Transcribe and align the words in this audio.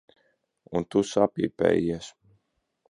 Un 0.79 0.87
tu 0.95 1.03
sapīpējies. 1.11 2.13